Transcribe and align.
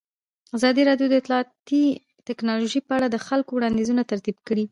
ازادي 0.57 0.81
راډیو 0.89 1.07
د 1.09 1.13
اطلاعاتی 1.21 1.83
تکنالوژي 2.29 2.81
په 2.87 2.93
اړه 2.97 3.07
د 3.09 3.17
خلکو 3.27 3.51
وړاندیزونه 3.55 4.01
ترتیب 4.11 4.37
کړي. 4.47 4.59